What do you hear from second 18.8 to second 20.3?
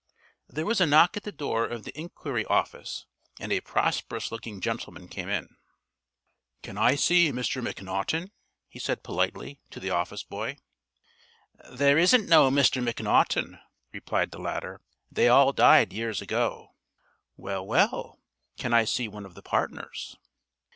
see one of the partners?"